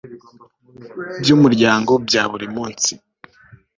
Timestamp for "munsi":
2.55-2.91